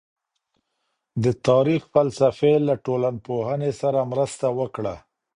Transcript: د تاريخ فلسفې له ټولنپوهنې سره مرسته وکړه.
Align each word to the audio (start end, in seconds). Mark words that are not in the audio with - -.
د 1.23 1.25
تاريخ 1.47 1.81
فلسفې 1.93 2.53
له 2.67 2.73
ټولنپوهنې 2.85 3.71
سره 3.81 3.99
مرسته 4.11 4.45
وکړه. 4.59 4.95